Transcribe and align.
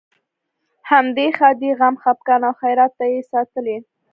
همدې 0.89 1.27
ښادۍ، 1.37 1.71
غم، 1.79 1.95
خپګان 2.03 2.41
او 2.47 2.53
خیرات 2.61 2.91
ته 2.99 3.05
یې 3.11 3.21
ساتلې. 3.31 3.77